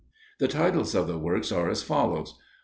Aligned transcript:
The 0.39 0.47
titles 0.47 0.95
of 0.95 1.05
the 1.05 1.19
works 1.19 1.51
are 1.51 1.69
as 1.69 1.83
follows: 1.83 2.31
1. 2.31 2.39